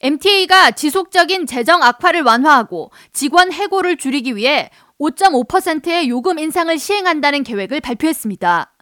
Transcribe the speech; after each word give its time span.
MTA가 0.00 0.70
지속적인 0.72 1.46
재정 1.46 1.82
악화를 1.82 2.22
완화하고 2.22 2.90
직원 3.12 3.52
해고를 3.52 3.96
줄이기 3.96 4.36
위해 4.36 4.70
5.5%의 5.00 6.08
요금 6.08 6.38
인상을 6.38 6.76
시행한다는 6.78 7.42
계획을 7.42 7.80
발표했습니다. 7.80 8.72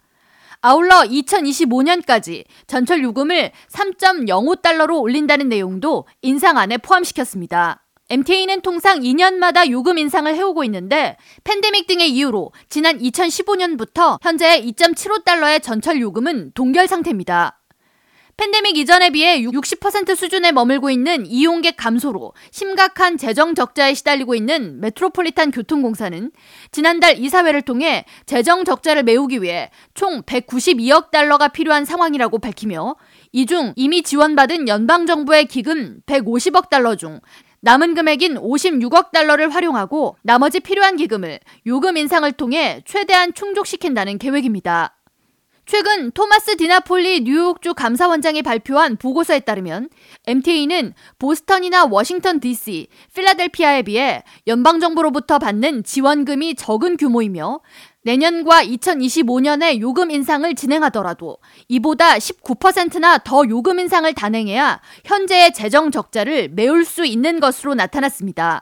아울러 0.61 1.01
2025년까지 1.01 2.43
전철 2.65 3.03
요금을 3.03 3.51
3.05달러로 3.71 4.99
올린다는 5.01 5.49
내용도 5.49 6.05
인상안에 6.21 6.77
포함시켰습니다. 6.77 7.83
MTA는 8.09 8.61
통상 8.61 9.01
2년마다 9.01 9.69
요금 9.69 9.97
인상을 9.97 10.33
해오고 10.33 10.63
있는데 10.65 11.17
팬데믹 11.43 11.87
등의 11.87 12.09
이유로 12.11 12.51
지난 12.69 12.97
2015년부터 12.99 14.17
현재 14.21 14.61
2.75달러의 14.61 15.61
전철 15.61 15.99
요금은 15.99 16.51
동결 16.53 16.87
상태입니다. 16.87 17.59
팬데믹 18.37 18.77
이전에 18.77 19.09
비해 19.09 19.41
60% 19.41 20.15
수준에 20.15 20.51
머물고 20.51 20.91
있는 20.91 21.25
이용객 21.25 21.75
감소로 21.75 22.33
심각한 22.51 23.17
재정 23.17 23.55
적자에 23.55 23.95
시달리고 23.95 24.35
있는 24.35 24.79
메트로폴리탄 24.79 25.49
교통공사는 25.49 26.31
지난달 26.71 27.17
이사회를 27.17 27.63
통해 27.63 28.05
재정 28.27 28.63
적자를 28.63 29.01
메우기 29.01 29.41
위해 29.41 29.71
총 29.95 30.21
192억 30.21 31.09
달러가 31.09 31.47
필요한 31.47 31.83
상황이라고 31.83 32.37
밝히며 32.37 32.95
이 33.31 33.47
중 33.47 33.73
이미 33.75 34.03
지원받은 34.03 34.67
연방정부의 34.67 35.45
기금 35.45 35.99
150억 36.05 36.69
달러 36.69 36.95
중 36.95 37.19
남은 37.61 37.95
금액인 37.95 38.35
56억 38.35 39.11
달러를 39.11 39.49
활용하고 39.49 40.15
나머지 40.21 40.59
필요한 40.59 40.95
기금을 40.95 41.39
요금 41.65 41.97
인상을 41.97 42.31
통해 42.33 42.83
최대한 42.85 43.33
충족시킨다는 43.33 44.19
계획입니다. 44.19 44.96
최근 45.69 46.11
토마스 46.11 46.55
디나폴리 46.55 47.23
뉴욕주 47.25 47.73
감사원장이 47.73 48.41
발표한 48.41 48.95
보고서에 48.95 49.41
따르면 49.41 49.89
MTA는 50.25 50.93
보스턴이나 51.19 51.83
워싱턴 51.83 52.39
DC, 52.39 52.87
필라델피아에 53.13 53.81
비해 53.81 54.23
연방정부로부터 54.47 55.39
받는 55.39 55.83
지원금이 55.83 56.55
적은 56.55 56.95
규모이며 56.95 57.59
내년과 58.03 58.63
2025년에 58.63 59.81
요금 59.81 60.09
인상을 60.09 60.55
진행하더라도 60.55 61.37
이보다 61.67 62.15
19%나 62.15 63.17
더 63.17 63.43
요금 63.49 63.79
인상을 63.79 64.13
단행해야 64.13 64.79
현재의 65.03 65.53
재정 65.53 65.91
적자를 65.91 66.47
메울 66.53 66.85
수 66.85 67.05
있는 67.05 67.41
것으로 67.41 67.75
나타났습니다. 67.75 68.61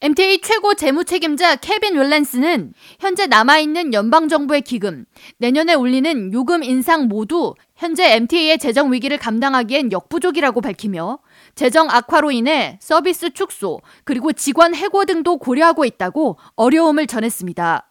MTA 0.00 0.40
최고 0.42 0.74
재무 0.74 1.04
책임자 1.04 1.56
케빈 1.56 1.96
윌렌스는 1.96 2.72
현재 3.00 3.26
남아있는 3.26 3.92
연방정부의 3.92 4.62
기금, 4.62 5.06
내년에 5.38 5.74
올리는 5.74 6.32
요금 6.32 6.62
인상 6.62 7.08
모두 7.08 7.54
현재 7.74 8.14
MTA의 8.14 8.58
재정 8.58 8.92
위기를 8.92 9.18
감당하기엔 9.18 9.90
역부족이라고 9.90 10.60
밝히며 10.60 11.18
재정 11.56 11.90
악화로 11.90 12.30
인해 12.30 12.78
서비스 12.80 13.30
축소, 13.30 13.80
그리고 14.04 14.32
직원 14.32 14.72
해고 14.76 15.04
등도 15.04 15.38
고려하고 15.38 15.84
있다고 15.84 16.38
어려움을 16.54 17.08
전했습니다. 17.08 17.87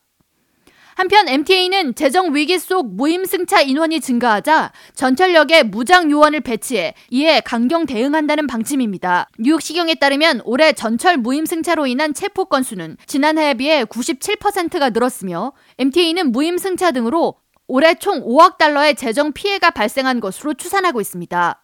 한편 0.97 1.29
MTA는 1.29 1.93
재정 1.93 2.33
위기 2.33 2.57
속 2.57 2.95
무임 2.95 3.23
승차 3.23 3.61
인원이 3.61 4.01
증가하자 4.01 4.71
전철역에 4.95 5.61
무장 5.61 6.09
요원을 6.09 6.39
배치해 6.41 6.95
이에 7.11 7.39
강경 7.41 7.85
대응한다는 7.85 8.47
방침입니다. 8.47 9.29
뉴욕 9.37 9.61
시경에 9.61 9.93
따르면 9.93 10.41
올해 10.43 10.73
전철 10.73 11.17
무임 11.17 11.45
승차로 11.45 11.85
인한 11.85 12.15
체포 12.15 12.45
건수는 12.45 12.97
지난해에 13.05 13.53
비해 13.53 13.83
97%가 13.83 14.89
늘었으며 14.89 15.53
MTA는 15.77 16.31
무임 16.31 16.57
승차 16.57 16.89
등으로 16.89 17.35
올해 17.67 17.93
총 17.93 18.21
5억 18.21 18.57
달러의 18.57 18.95
재정 18.95 19.33
피해가 19.33 19.69
발생한 19.69 20.19
것으로 20.19 20.55
추산하고 20.55 20.99
있습니다. 20.99 21.61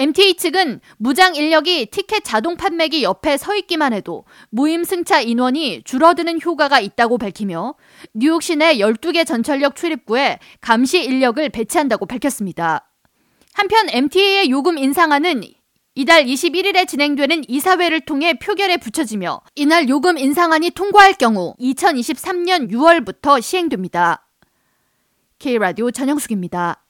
MTA 0.00 0.34
측은 0.34 0.80
무장 0.96 1.34
인력이 1.34 1.86
티켓 1.86 2.22
자동 2.22 2.56
판매기 2.56 3.02
옆에 3.02 3.36
서 3.36 3.56
있기만 3.56 3.92
해도 3.92 4.24
무임 4.48 4.84
승차 4.84 5.20
인원이 5.20 5.82
줄어드는 5.82 6.40
효과가 6.40 6.78
있다고 6.78 7.18
밝히며 7.18 7.74
뉴욕 8.14 8.40
시내 8.40 8.76
12개 8.76 9.26
전철역 9.26 9.74
출입구에 9.74 10.38
감시 10.60 11.02
인력을 11.02 11.48
배치한다고 11.48 12.06
밝혔습니다. 12.06 12.88
한편 13.54 13.88
MTA의 13.90 14.50
요금 14.50 14.78
인상안은 14.78 15.42
이달 15.96 16.24
21일에 16.26 16.86
진행되는 16.86 17.42
이사회를 17.48 18.02
통해 18.02 18.34
표결에 18.34 18.76
붙여지며 18.76 19.40
이날 19.56 19.88
요금 19.88 20.16
인상안이 20.16 20.70
통과할 20.70 21.14
경우 21.14 21.56
2023년 21.58 22.70
6월부터 22.70 23.42
시행됩니다. 23.42 24.28
K라디오 25.40 25.90
전영숙입니다. 25.90 26.84